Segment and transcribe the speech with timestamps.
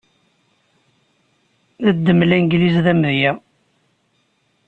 [1.95, 3.31] Ddem Langliz d amedya.